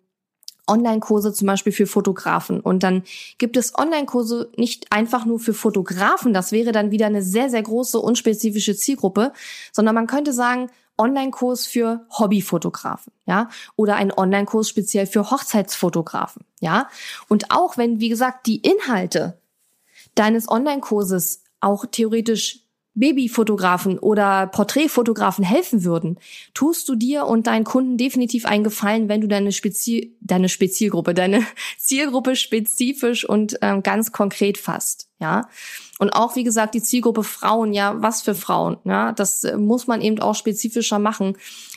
[0.66, 2.60] Online-Kurse zum Beispiel für Fotografen.
[2.60, 3.02] Und dann
[3.38, 6.32] gibt es Online-Kurse nicht einfach nur für Fotografen.
[6.32, 9.32] Das wäre dann wieder eine sehr, sehr große, unspezifische Zielgruppe,
[9.72, 16.88] sondern man könnte sagen, Online-Kurs für Hobbyfotografen, ja, oder ein Online-Kurs speziell für Hochzeitsfotografen, ja.
[17.28, 19.40] Und auch wenn, wie gesagt, die Inhalte
[20.14, 22.60] deines Online-Kurses auch theoretisch
[22.94, 26.18] Babyfotografen oder Porträtfotografen helfen würden,
[26.54, 31.12] tust du dir und deinen Kunden definitiv einen Gefallen, wenn du deine Spezi deine Spezialgruppe,
[31.14, 31.44] deine
[31.78, 35.48] Zielgruppe spezifisch und ähm, ganz konkret fasst, ja.
[35.98, 39.86] Und auch, wie gesagt, die Zielgruppe Frauen, ja, was für Frauen, ja, das äh, muss
[39.86, 41.36] man eben auch spezifischer machen,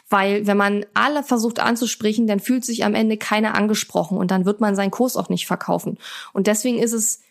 [0.10, 4.46] weil wenn man alle versucht anzusprechen, dann fühlt sich am Ende keiner angesprochen und dann
[4.46, 5.98] wird man seinen Kurs auch nicht verkaufen.
[6.34, 7.22] Und deswegen ist es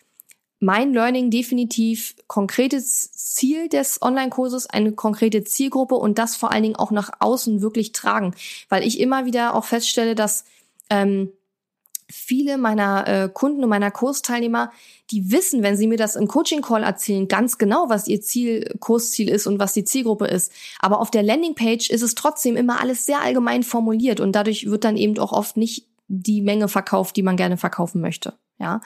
[0.59, 6.77] mein Learning definitiv konkretes Ziel des Online-Kurses, eine konkrete Zielgruppe und das vor allen Dingen
[6.77, 8.35] auch nach außen wirklich tragen,
[8.69, 10.45] weil ich immer wieder auch feststelle, dass
[10.88, 11.31] ähm,
[12.09, 14.71] viele meiner äh, Kunden und meiner Kursteilnehmer,
[15.11, 19.29] die wissen, wenn sie mir das im Coaching-Call erzählen, ganz genau, was ihr Ziel, Kursziel
[19.29, 20.53] ist und was die Zielgruppe ist.
[20.79, 24.85] Aber auf der Landingpage ist es trotzdem immer alles sehr allgemein formuliert und dadurch wird
[24.85, 28.35] dann eben auch oft nicht die Menge verkauft, die man gerne verkaufen möchte.
[28.59, 28.81] Ja.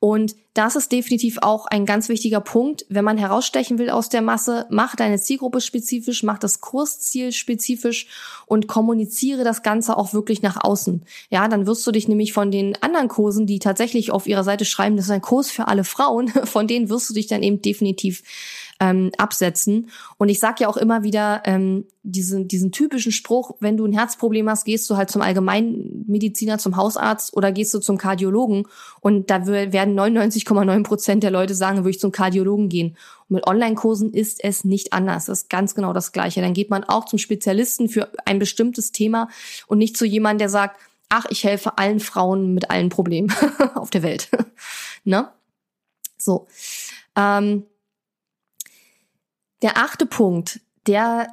[0.00, 2.86] Und das ist definitiv auch ein ganz wichtiger Punkt.
[2.88, 8.06] Wenn man herausstechen will aus der Masse, mach deine Zielgruppe spezifisch, mach das Kursziel spezifisch
[8.46, 11.04] und kommuniziere das Ganze auch wirklich nach außen.
[11.30, 14.64] Ja, dann wirst du dich nämlich von den anderen Kursen, die tatsächlich auf ihrer Seite
[14.64, 17.60] schreiben, das ist ein Kurs für alle Frauen, von denen wirst du dich dann eben
[17.62, 18.22] definitiv
[18.82, 19.90] ähm, absetzen.
[20.18, 23.92] Und ich sage ja auch immer wieder ähm, diesen, diesen typischen Spruch, wenn du ein
[23.92, 28.66] Herzproblem hast, gehst du halt zum Allgemeinmediziner, zum Hausarzt oder gehst du zum Kardiologen.
[29.00, 32.96] Und da werden 99,9 Prozent der Leute sagen, würde ich zum Kardiologen gehen.
[33.28, 35.26] Und mit Online-Kursen ist es nicht anders.
[35.26, 36.40] Das ist ganz genau das Gleiche.
[36.40, 39.28] Dann geht man auch zum Spezialisten für ein bestimmtes Thema
[39.68, 43.32] und nicht zu jemandem, der sagt, ach, ich helfe allen Frauen mit allen Problemen
[43.76, 44.28] auf der Welt.
[45.04, 45.28] ne?
[46.18, 46.48] So.
[47.14, 47.64] Ähm,
[49.62, 51.28] der achte Punkt, der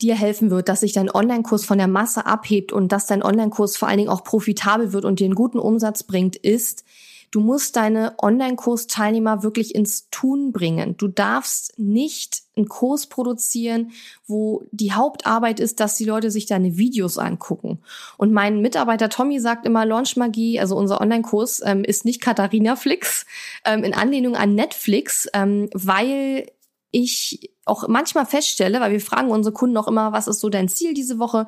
[0.00, 3.76] dir helfen wird, dass sich dein Online-Kurs von der Masse abhebt und dass dein Online-Kurs
[3.76, 6.84] vor allen Dingen auch profitabel wird und dir einen guten Umsatz bringt, ist,
[7.30, 10.96] Du musst deine Online-Kursteilnehmer wirklich ins Tun bringen.
[10.96, 13.90] Du darfst nicht einen Kurs produzieren,
[14.26, 17.80] wo die Hauptarbeit ist, dass die Leute sich deine Videos angucken.
[18.16, 22.76] Und mein Mitarbeiter Tommy sagt immer, Launch Magie, also unser Online-Kurs, ähm, ist nicht Katharina
[22.76, 23.26] Flix,
[23.66, 26.46] ähm, in Anlehnung an Netflix, ähm, weil
[26.90, 30.68] ich auch manchmal feststelle, weil wir fragen unsere Kunden auch immer, was ist so dein
[30.68, 31.46] Ziel diese Woche?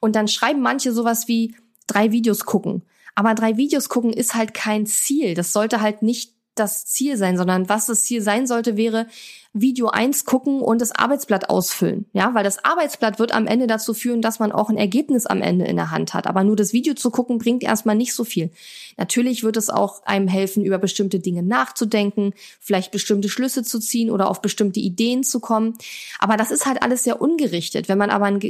[0.00, 1.54] Und dann schreiben manche sowas wie
[1.86, 2.82] drei Videos gucken.
[3.14, 5.34] Aber drei Videos gucken ist halt kein Ziel.
[5.34, 9.06] Das sollte halt nicht das Ziel sein, sondern was das Ziel sein sollte, wäre
[9.54, 12.06] Video eins gucken und das Arbeitsblatt ausfüllen.
[12.12, 15.42] Ja, weil das Arbeitsblatt wird am Ende dazu führen, dass man auch ein Ergebnis am
[15.42, 16.26] Ende in der Hand hat.
[16.26, 18.50] Aber nur das Video zu gucken bringt erstmal nicht so viel.
[18.96, 24.10] Natürlich wird es auch einem helfen, über bestimmte Dinge nachzudenken, vielleicht bestimmte Schlüsse zu ziehen
[24.10, 25.76] oder auf bestimmte Ideen zu kommen.
[26.18, 27.88] Aber das ist halt alles sehr ungerichtet.
[27.88, 28.40] Wenn man aber ein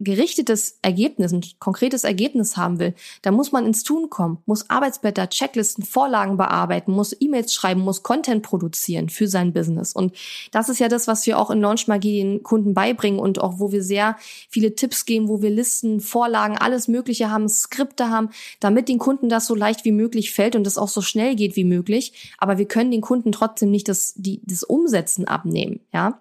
[0.00, 5.28] gerichtetes Ergebnis, ein konkretes Ergebnis haben will, dann muss man ins Tun kommen, muss Arbeitsblätter,
[5.28, 9.92] Checklisten, Vorlagen bearbeiten, muss E-Mails schreiben, muss Content produzieren für sein Business.
[9.92, 10.14] Und
[10.52, 13.58] das ist ja das, was wir auch in Launch Magie den Kunden beibringen und auch
[13.58, 14.16] wo wir sehr
[14.48, 18.30] viele Tipps geben, wo wir Listen, Vorlagen, alles Mögliche haben, Skripte haben,
[18.60, 21.56] damit den Kunden das so leicht wie möglich fällt und es auch so schnell geht
[21.56, 22.32] wie möglich.
[22.38, 26.20] Aber wir können den Kunden trotzdem nicht das, die, das Umsetzen abnehmen, ja.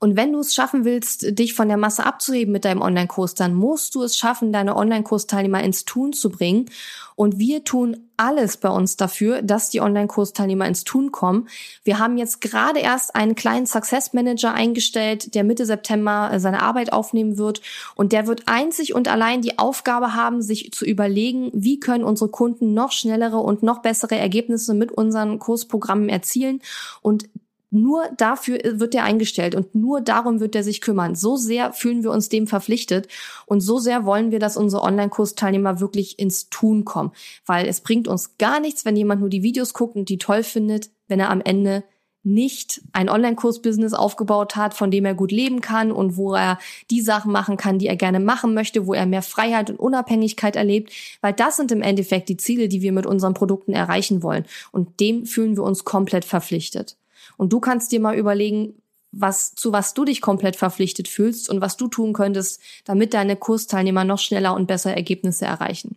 [0.00, 3.54] Und wenn du es schaffen willst, dich von der Masse abzuheben mit deinem Online-Kurs, dann
[3.54, 6.70] musst du es schaffen, deine Online-Kursteilnehmer ins Tun zu bringen.
[7.16, 11.48] Und wir tun alles bei uns dafür, dass die Online-Kursteilnehmer ins Tun kommen.
[11.84, 16.62] Wir haben jetzt gerade erst einen kleinen Success Manager eingestellt, der Mitte September äh, seine
[16.62, 17.60] Arbeit aufnehmen wird.
[17.94, 22.30] Und der wird einzig und allein die Aufgabe haben, sich zu überlegen, wie können unsere
[22.30, 26.62] Kunden noch schnellere und noch bessere Ergebnisse mit unseren Kursprogrammen erzielen.
[27.02, 27.28] Und
[27.70, 31.14] nur dafür wird er eingestellt und nur darum wird er sich kümmern.
[31.14, 33.06] So sehr fühlen wir uns dem verpflichtet
[33.46, 37.12] und so sehr wollen wir, dass unsere Online-Kursteilnehmer wirklich ins Tun kommen.
[37.46, 40.42] Weil es bringt uns gar nichts, wenn jemand nur die Videos guckt und die toll
[40.42, 41.84] findet, wenn er am Ende
[42.22, 46.58] nicht ein Online-Kurs-Business aufgebaut hat, von dem er gut leben kann und wo er
[46.90, 50.56] die Sachen machen kann, die er gerne machen möchte, wo er mehr Freiheit und Unabhängigkeit
[50.56, 54.44] erlebt, weil das sind im Endeffekt die Ziele, die wir mit unseren Produkten erreichen wollen.
[54.70, 56.98] Und dem fühlen wir uns komplett verpflichtet.
[57.40, 61.62] Und du kannst dir mal überlegen, was, zu was du dich komplett verpflichtet fühlst und
[61.62, 65.96] was du tun könntest, damit deine Kursteilnehmer noch schneller und besser Ergebnisse erreichen.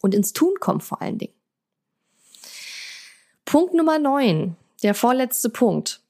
[0.00, 1.32] Und ins Tun kommen vor allen Dingen.
[3.44, 6.00] Punkt Nummer neun, der vorletzte Punkt.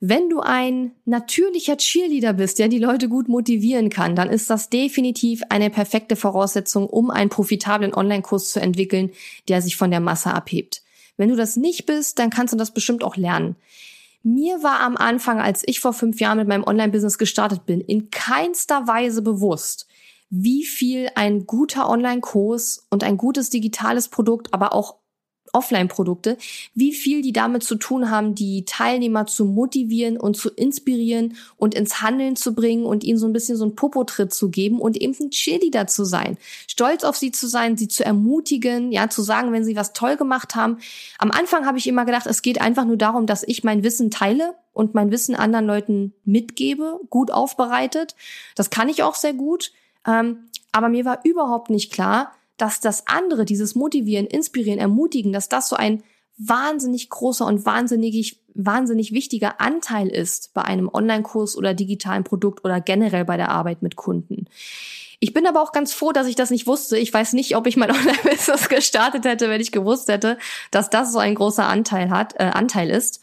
[0.00, 4.70] Wenn du ein natürlicher Cheerleader bist, der die Leute gut motivieren kann, dann ist das
[4.70, 9.10] definitiv eine perfekte Voraussetzung, um einen profitablen Online-Kurs zu entwickeln,
[9.48, 10.80] der sich von der Masse abhebt.
[11.18, 13.56] Wenn du das nicht bist, dann kannst du das bestimmt auch lernen.
[14.22, 18.10] Mir war am Anfang, als ich vor fünf Jahren mit meinem Online-Business gestartet bin, in
[18.10, 19.86] keinster Weise bewusst,
[20.30, 24.96] wie viel ein guter Online-Kurs und ein gutes digitales Produkt, aber auch
[25.52, 26.36] Offline-Produkte,
[26.74, 31.74] wie viel die damit zu tun haben, die Teilnehmer zu motivieren und zu inspirieren und
[31.74, 34.96] ins Handeln zu bringen und ihnen so ein bisschen so einen Popotritt zu geben und
[34.96, 36.38] eben ein Cheerleader zu sein.
[36.66, 40.16] Stolz auf sie zu sein, sie zu ermutigen, ja, zu sagen, wenn sie was toll
[40.16, 40.78] gemacht haben.
[41.18, 44.10] Am Anfang habe ich immer gedacht, es geht einfach nur darum, dass ich mein Wissen
[44.10, 48.14] teile und mein Wissen anderen Leuten mitgebe, gut aufbereitet.
[48.54, 49.72] Das kann ich auch sehr gut.
[50.06, 55.48] Ähm, aber mir war überhaupt nicht klar, dass das andere, dieses Motivieren, Inspirieren, Ermutigen, dass
[55.48, 56.02] das so ein
[56.36, 62.80] wahnsinnig großer und wahnsinnig, wahnsinnig wichtiger Anteil ist bei einem Online-Kurs oder digitalen Produkt oder
[62.80, 64.46] generell bei der Arbeit mit Kunden.
[65.20, 66.96] Ich bin aber auch ganz froh, dass ich das nicht wusste.
[66.96, 70.38] Ich weiß nicht, ob ich mein Online-Business gestartet hätte, wenn ich gewusst hätte,
[70.70, 73.20] dass das so ein großer Anteil hat, äh, Anteil ist.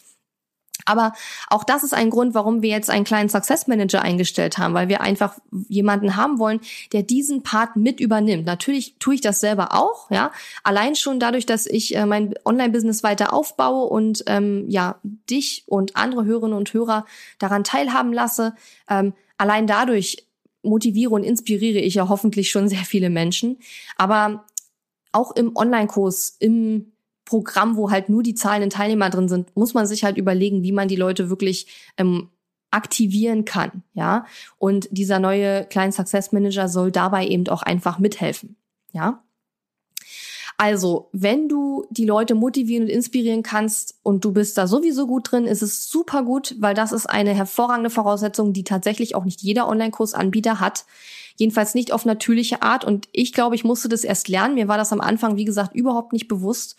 [0.85, 1.13] Aber
[1.49, 4.87] auch das ist ein Grund, warum wir jetzt einen kleinen Success Manager eingestellt haben, weil
[4.87, 6.61] wir einfach jemanden haben wollen,
[6.93, 8.45] der diesen Part mit übernimmt.
[8.45, 10.31] Natürlich tue ich das selber auch, ja.
[10.63, 15.95] Allein schon dadurch, dass ich äh, mein Online-Business weiter aufbaue und ähm, ja dich und
[15.95, 17.05] andere Hörerinnen und Hörer
[17.39, 18.53] daran teilhaben lasse.
[18.89, 20.27] Ähm, allein dadurch
[20.61, 23.59] motiviere und inspiriere ich ja hoffentlich schon sehr viele Menschen.
[23.97, 24.45] Aber
[25.11, 26.91] auch im Online-Kurs, im
[27.25, 30.71] Programm, wo halt nur die zahlenden Teilnehmer drin sind, muss man sich halt überlegen, wie
[30.71, 32.29] man die Leute wirklich ähm,
[32.71, 34.25] aktivieren kann, ja.
[34.57, 38.57] Und dieser neue Client Success Manager soll dabei eben auch einfach mithelfen,
[38.91, 39.25] ja.
[40.57, 45.31] Also, wenn du die Leute motivieren und inspirieren kannst und du bist da sowieso gut
[45.31, 49.41] drin, ist es super gut, weil das ist eine hervorragende Voraussetzung, die tatsächlich auch nicht
[49.41, 50.85] jeder Online-Kursanbieter hat.
[51.35, 52.85] Jedenfalls nicht auf natürliche Art.
[52.85, 54.55] Und ich glaube, ich musste das erst lernen.
[54.55, 56.77] Mir war das am Anfang, wie gesagt, überhaupt nicht bewusst.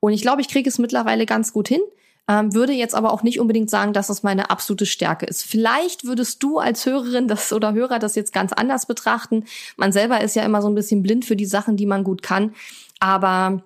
[0.00, 1.80] Und ich glaube, ich kriege es mittlerweile ganz gut hin.
[2.28, 5.44] Ähm, würde jetzt aber auch nicht unbedingt sagen, dass das meine absolute Stärke ist.
[5.44, 9.44] Vielleicht würdest du als Hörerin das oder Hörer das jetzt ganz anders betrachten.
[9.76, 12.22] Man selber ist ja immer so ein bisschen blind für die Sachen, die man gut
[12.22, 12.54] kann.
[12.98, 13.62] Aber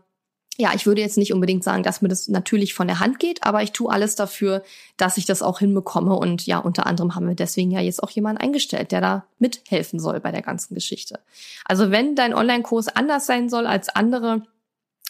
[0.61, 3.45] ja, ich würde jetzt nicht unbedingt sagen, dass mir das natürlich von der Hand geht,
[3.45, 4.63] aber ich tue alles dafür,
[4.99, 6.15] dass ich das auch hinbekomme.
[6.15, 9.99] Und ja, unter anderem haben wir deswegen ja jetzt auch jemanden eingestellt, der da mithelfen
[9.99, 11.21] soll bei der ganzen Geschichte.
[11.65, 14.43] Also wenn dein Online-Kurs anders sein soll als andere,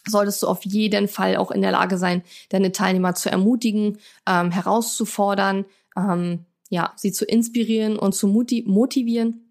[0.06, 4.50] solltest du auf jeden Fall auch in der Lage sein, deine Teilnehmer zu ermutigen, ähm,
[4.50, 5.64] herauszufordern,
[5.96, 9.50] ähm, ja, sie zu inspirieren und zu motivieren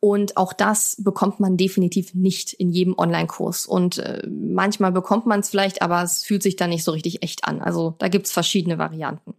[0.00, 3.66] und auch das bekommt man definitiv nicht in jedem Online-Kurs.
[3.66, 7.22] Und äh, manchmal bekommt man es vielleicht, aber es fühlt sich dann nicht so richtig
[7.22, 7.60] echt an.
[7.60, 9.34] Also da gibt's verschiedene Varianten.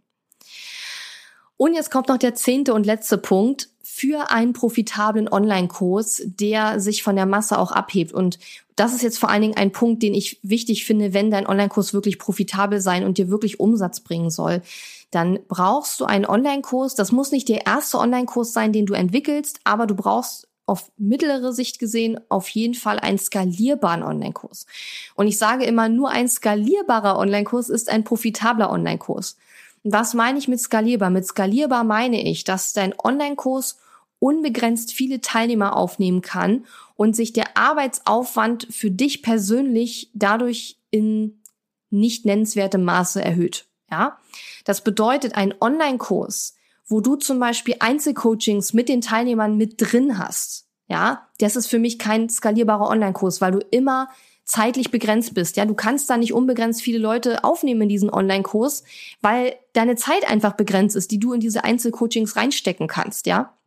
[1.56, 7.02] Und jetzt kommt noch der zehnte und letzte Punkt für einen profitablen Online-Kurs, der sich
[7.02, 8.12] von der Masse auch abhebt.
[8.12, 8.38] Und
[8.76, 11.94] das ist jetzt vor allen Dingen ein Punkt, den ich wichtig finde, wenn dein Online-Kurs
[11.94, 14.62] wirklich profitabel sein und dir wirklich Umsatz bringen soll
[15.10, 16.94] dann brauchst du einen Online-Kurs.
[16.94, 21.54] Das muss nicht der erste Online-Kurs sein, den du entwickelst, aber du brauchst auf mittlere
[21.54, 24.66] Sicht gesehen auf jeden Fall einen skalierbaren Online-Kurs.
[25.14, 29.38] Und ich sage immer, nur ein skalierbarer Online-Kurs ist ein profitabler Online-Kurs.
[29.84, 31.08] Was meine ich mit skalierbar?
[31.08, 33.78] Mit skalierbar meine ich, dass dein Online-Kurs
[34.18, 41.42] unbegrenzt viele Teilnehmer aufnehmen kann und sich der Arbeitsaufwand für dich persönlich dadurch in
[41.90, 43.66] nicht nennenswertem Maße erhöht.
[43.90, 44.18] Ja,
[44.64, 50.66] das bedeutet ein Online-Kurs, wo du zum Beispiel Einzelcoachings mit den Teilnehmern mit drin hast.
[50.88, 54.08] Ja, das ist für mich kein skalierbarer Online-Kurs, weil du immer
[54.44, 55.56] zeitlich begrenzt bist.
[55.56, 58.82] Ja, du kannst da nicht unbegrenzt viele Leute aufnehmen in diesen Online-Kurs,
[59.20, 63.26] weil deine Zeit einfach begrenzt ist, die du in diese Einzelcoachings reinstecken kannst.
[63.26, 63.57] Ja.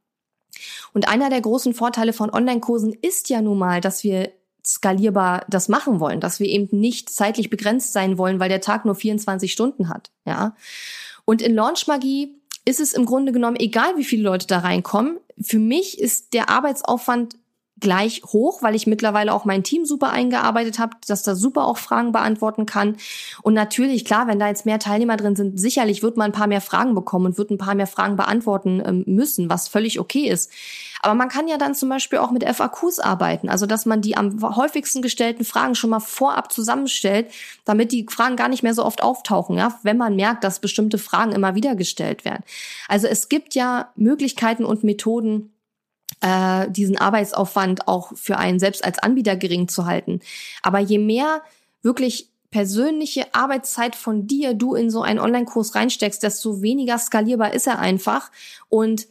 [0.94, 4.32] Und einer der großen Vorteile von Online-Kursen ist ja nun mal, dass wir
[4.66, 8.86] skalierbar das machen wollen, dass wir eben nicht zeitlich begrenzt sein wollen, weil der Tag
[8.86, 10.12] nur 24 Stunden hat.
[10.26, 10.56] Ja.
[11.26, 12.36] Und in Launch Magie
[12.66, 15.18] ist es im Grunde genommen egal, wie viele Leute da reinkommen.
[15.42, 17.36] Für mich ist der Arbeitsaufwand
[17.82, 21.78] gleich hoch, weil ich mittlerweile auch mein Team super eingearbeitet habe, dass da super auch
[21.78, 22.96] Fragen beantworten kann.
[23.41, 26.48] Und natürlich, klar, wenn da jetzt mehr Teilnehmer drin sind, sicherlich wird man ein paar
[26.48, 30.30] mehr Fragen bekommen und wird ein paar mehr Fragen beantworten ähm, müssen, was völlig okay
[30.30, 30.52] ist.
[31.02, 34.15] Aber man kann ja dann zum Beispiel auch mit FAQs arbeiten, also dass man die
[34.15, 37.32] am häufigsten gestellten Fragen schon mal vorab zusammenstellt,
[37.65, 41.00] damit die Fragen gar nicht mehr so oft auftauchen, ja, wenn man merkt, dass bestimmte
[41.00, 42.44] Fragen immer wieder gestellt werden.
[42.88, 45.51] Also es gibt ja Möglichkeiten und Methoden,
[46.22, 50.22] äh, diesen Arbeitsaufwand auch für einen selbst als Anbieter gering zu halten.
[50.62, 51.42] Aber je mehr
[51.82, 57.66] wirklich persönliche Arbeitszeit von dir du in so einen Online-Kurs reinsteckst, desto weniger skalierbar ist
[57.66, 58.30] er einfach.
[58.70, 59.08] Und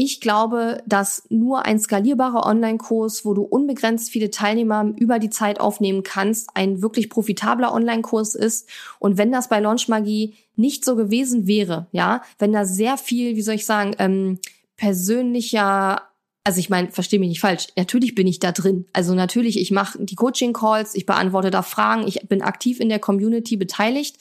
[0.00, 5.58] ich glaube, dass nur ein skalierbarer Online-Kurs, wo du unbegrenzt viele Teilnehmer über die Zeit
[5.60, 8.68] aufnehmen kannst, ein wirklich profitabler Online-Kurs ist.
[9.00, 13.34] Und wenn das bei Launch Magie nicht so gewesen wäre, ja, wenn da sehr viel,
[13.34, 14.38] wie soll ich sagen, ähm,
[14.78, 16.08] persönlicher
[16.48, 18.86] also ich meine, verstehe mich nicht falsch, natürlich bin ich da drin.
[18.94, 22.98] Also natürlich, ich mache die Coaching-Calls, ich beantworte da Fragen, ich bin aktiv in der
[22.98, 24.16] Community beteiligt.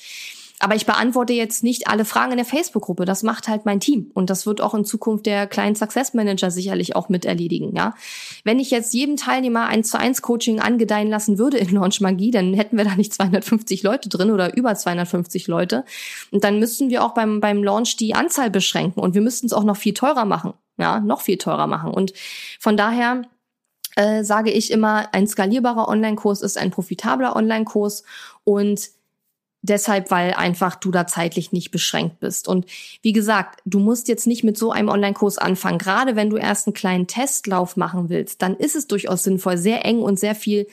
[0.59, 3.05] Aber ich beantworte jetzt nicht alle Fragen in der Facebook-Gruppe.
[3.05, 4.09] Das macht halt mein Team.
[4.15, 7.93] Und das wird auch in Zukunft der Client Success Manager sicherlich auch mit erledigen, ja.
[8.43, 12.31] Wenn ich jetzt jedem Teilnehmer eins zu eins Coaching angedeihen lassen würde in Launch Magie,
[12.31, 15.85] dann hätten wir da nicht 250 Leute drin oder über 250 Leute.
[16.31, 18.99] Und dann müssten wir auch beim, beim Launch die Anzahl beschränken.
[18.99, 20.53] Und wir müssten es auch noch viel teurer machen.
[20.79, 21.91] Ja, noch viel teurer machen.
[21.91, 22.13] Und
[22.59, 23.23] von daher,
[23.95, 28.03] äh, sage ich immer, ein skalierbarer Online-Kurs ist ein profitabler Online-Kurs
[28.43, 28.96] und
[29.67, 32.47] Deshalb, weil einfach du da zeitlich nicht beschränkt bist.
[32.47, 32.65] Und
[33.01, 35.77] wie gesagt, du musst jetzt nicht mit so einem Online-Kurs anfangen.
[35.77, 39.85] Gerade wenn du erst einen kleinen Testlauf machen willst, dann ist es durchaus sinnvoll, sehr
[39.85, 40.67] eng und sehr viel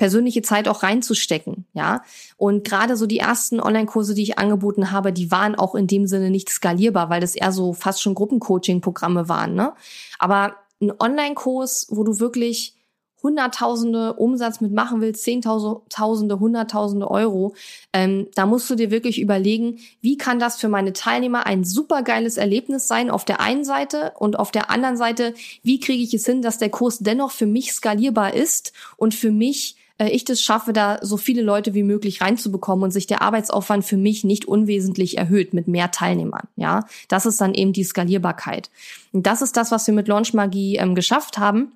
[0.00, 2.02] persönliche Zeit auch reinzustecken, ja.
[2.38, 6.06] Und gerade so die ersten Online-Kurse, die ich angeboten habe, die waren auch in dem
[6.06, 9.74] Sinne nicht skalierbar, weil das eher so fast schon Gruppencoaching-Programme waren, ne?
[10.18, 12.79] Aber ein Online-Kurs, wo du wirklich
[13.22, 17.54] Hunderttausende Umsatz mitmachen willst, Zehntausende, Hunderttausende Euro,
[17.92, 22.36] ähm, da musst du dir wirklich überlegen, wie kann das für meine Teilnehmer ein supergeiles
[22.36, 26.26] Erlebnis sein auf der einen Seite und auf der anderen Seite, wie kriege ich es
[26.26, 30.40] hin, dass der Kurs dennoch für mich skalierbar ist und für mich äh, ich das
[30.40, 34.46] schaffe, da so viele Leute wie möglich reinzubekommen und sich der Arbeitsaufwand für mich nicht
[34.46, 36.48] unwesentlich erhöht mit mehr Teilnehmern.
[36.56, 38.70] Ja, das ist dann eben die Skalierbarkeit.
[39.12, 41.72] Und das ist das, was wir mit Launch Magie ähm, geschafft haben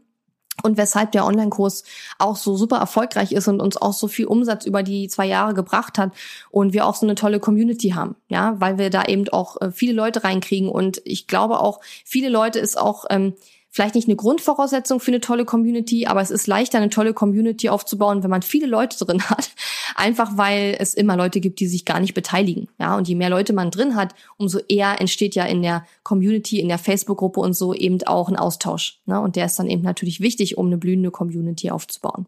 [0.62, 1.84] und weshalb der Online-Kurs
[2.18, 5.54] auch so super erfolgreich ist und uns auch so viel Umsatz über die zwei Jahre
[5.54, 6.12] gebracht hat
[6.50, 9.70] und wir auch so eine tolle Community haben, ja, weil wir da eben auch äh,
[9.70, 10.68] viele Leute reinkriegen.
[10.68, 13.34] Und ich glaube auch, viele Leute ist auch ähm,
[13.74, 17.68] vielleicht nicht eine Grundvoraussetzung für eine tolle Community, aber es ist leichter, eine tolle Community
[17.68, 19.50] aufzubauen, wenn man viele Leute drin hat.
[19.96, 22.68] Einfach weil es immer Leute gibt, die sich gar nicht beteiligen.
[22.78, 26.60] Ja, und je mehr Leute man drin hat, umso eher entsteht ja in der Community,
[26.60, 29.00] in der Facebook-Gruppe und so eben auch ein Austausch.
[29.06, 29.20] Ne?
[29.20, 32.26] Und der ist dann eben natürlich wichtig, um eine blühende Community aufzubauen.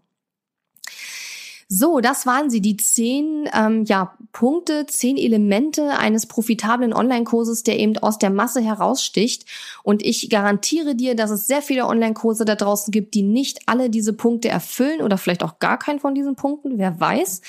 [1.69, 7.81] So, das waren sie, die zehn ähm, ja, Punkte, zehn Elemente eines profitablen Online-Kurses, der
[7.81, 9.47] eben aus der Masse heraussticht.
[9.83, 13.91] Und ich garantiere dir, dass es sehr viele Online-Kurse da draußen gibt, die nicht alle
[13.91, 17.41] diese Punkte erfüllen oder vielleicht auch gar keinen von diesen Punkten, wer weiß.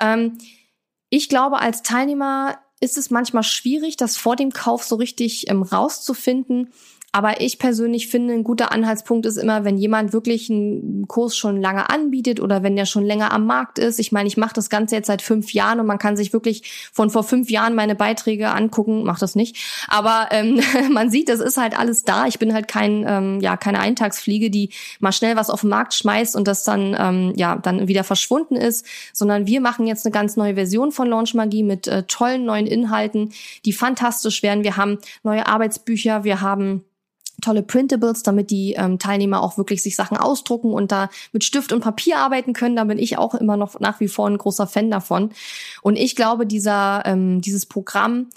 [0.00, 0.38] Ähm,
[1.08, 5.62] ich glaube, als Teilnehmer ist es manchmal schwierig, das vor dem Kauf so richtig ähm,
[5.62, 6.72] rauszufinden.
[7.12, 11.60] Aber ich persönlich finde, ein guter Anhaltspunkt ist immer, wenn jemand wirklich einen Kurs schon
[11.60, 13.98] lange anbietet oder wenn der schon länger am Markt ist.
[13.98, 16.90] Ich meine, ich mache das Ganze jetzt seit fünf Jahren und man kann sich wirklich
[16.92, 19.02] von vor fünf Jahren meine Beiträge angucken.
[19.02, 19.56] Mach das nicht.
[19.88, 20.60] Aber ähm,
[20.92, 22.26] man sieht, das ist halt alles da.
[22.26, 25.94] Ich bin halt kein, ähm, ja, keine Eintagsfliege, die mal schnell was auf den Markt
[25.94, 30.12] schmeißt und das dann, ähm, ja, dann wieder verschwunden ist, sondern wir machen jetzt eine
[30.12, 33.32] ganz neue Version von Launch Magie mit äh, tollen neuen Inhalten,
[33.64, 34.62] die fantastisch werden.
[34.62, 36.84] Wir haben neue Arbeitsbücher, wir haben
[37.40, 41.72] tolle Printables, damit die ähm, Teilnehmer auch wirklich sich Sachen ausdrucken und da mit Stift
[41.72, 42.76] und Papier arbeiten können.
[42.76, 45.30] Da bin ich auch immer noch nach wie vor ein großer Fan davon.
[45.82, 48.28] Und ich glaube, dieser ähm, dieses Programm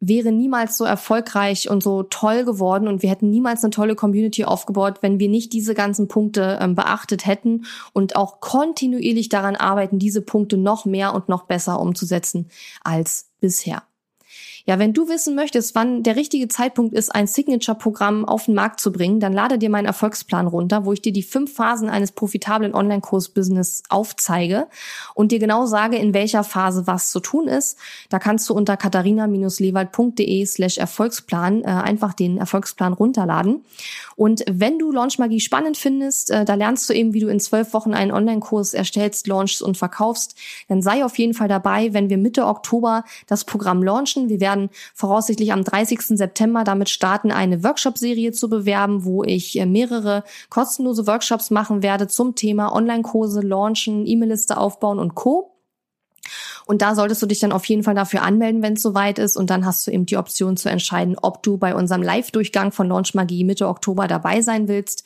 [0.00, 4.44] wäre niemals so erfolgreich und so toll geworden und wir hätten niemals eine tolle Community
[4.44, 9.98] aufgebaut, wenn wir nicht diese ganzen Punkte ähm, beachtet hätten und auch kontinuierlich daran arbeiten,
[9.98, 12.50] diese Punkte noch mehr und noch besser umzusetzen
[12.82, 13.82] als bisher.
[14.68, 18.80] Ja, wenn du wissen möchtest, wann der richtige Zeitpunkt ist, ein Signature-Programm auf den Markt
[18.80, 22.10] zu bringen, dann lade dir meinen Erfolgsplan runter, wo ich dir die fünf Phasen eines
[22.10, 24.66] profitablen Online-Kurs-Business aufzeige
[25.14, 27.78] und dir genau sage, in welcher Phase was zu tun ist.
[28.08, 33.64] Da kannst du unter katharina-lewald.de slash Erfolgsplan äh, einfach den Erfolgsplan runterladen.
[34.16, 37.72] Und wenn du Launchmagie spannend findest, äh, da lernst du eben, wie du in zwölf
[37.72, 40.34] Wochen einen Online-Kurs erstellst, launchst und verkaufst,
[40.66, 44.28] dann sei auf jeden Fall dabei, wenn wir Mitte Oktober das Programm launchen.
[44.28, 46.00] Wir werden werden voraussichtlich am 30.
[46.00, 52.08] September damit starten, eine Workshop-Serie zu bewerben, wo ich äh, mehrere kostenlose Workshops machen werde
[52.08, 55.52] zum Thema Online-Kurse launchen, E-Mail-Liste aufbauen und Co.
[56.66, 59.36] Und da solltest du dich dann auf jeden Fall dafür anmelden, wenn es soweit ist.
[59.36, 62.88] Und dann hast du eben die Option zu entscheiden, ob du bei unserem Live-Durchgang von
[62.88, 65.04] Launch Magie Mitte Oktober dabei sein willst.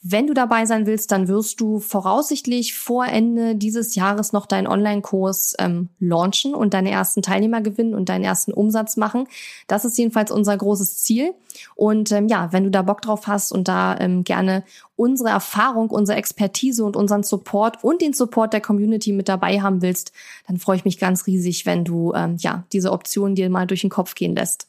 [0.00, 4.68] Wenn du dabei sein willst, dann wirst du voraussichtlich vor Ende dieses Jahres noch deinen
[4.68, 9.26] Online-Kurs ähm, launchen und deine ersten Teilnehmer gewinnen und deinen ersten Umsatz machen.
[9.66, 11.34] Das ist jedenfalls unser großes Ziel.
[11.74, 14.62] Und ähm, ja, wenn du da Bock drauf hast und da ähm, gerne
[14.94, 19.82] unsere Erfahrung, unsere Expertise und unseren Support und den Support der Community mit dabei haben
[19.82, 20.12] willst,
[20.46, 23.80] dann freue ich mich ganz riesig, wenn du ähm, ja diese Option dir mal durch
[23.80, 24.68] den Kopf gehen lässt.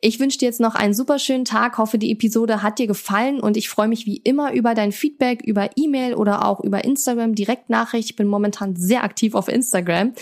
[0.00, 3.40] Ich wünsche dir jetzt noch einen super schönen Tag, hoffe die Episode hat dir gefallen
[3.40, 7.34] und ich freue mich wie immer über dein Feedback, über E-Mail oder auch über Instagram,
[7.34, 8.10] Direktnachricht.
[8.10, 10.12] Ich bin momentan sehr aktiv auf Instagram.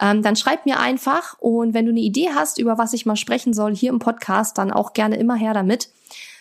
[0.00, 3.16] Ähm, dann schreib mir einfach und wenn du eine Idee hast, über was ich mal
[3.16, 5.88] sprechen soll hier im Podcast, dann auch gerne immer her damit.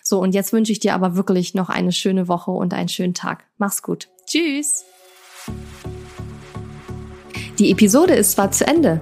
[0.03, 3.13] So, und jetzt wünsche ich dir aber wirklich noch eine schöne Woche und einen schönen
[3.13, 3.45] Tag.
[3.57, 4.09] Mach's gut.
[4.25, 4.85] Tschüss.
[7.59, 9.01] Die Episode ist zwar zu Ende,